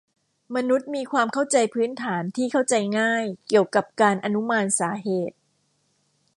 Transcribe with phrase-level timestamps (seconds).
[0.55, 5.37] มนุษย์มีความเข้าใจพื้นฐานที่เข้าใจง่ายเกี่ยวกับการอนุมานสาเหตุ